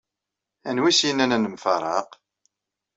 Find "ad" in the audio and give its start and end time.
1.35-1.39